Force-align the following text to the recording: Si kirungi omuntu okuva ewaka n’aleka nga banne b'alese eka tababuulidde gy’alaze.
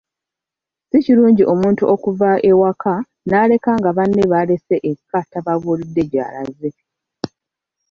Si 0.89 0.97
kirungi 1.05 1.43
omuntu 1.53 1.83
okuva 1.93 2.29
ewaka 2.49 2.93
n’aleka 3.27 3.71
nga 3.79 3.91
banne 3.97 4.23
b'alese 4.31 4.75
eka 4.91 5.19
tababuulidde 5.31 6.03
gy’alaze. 6.11 6.71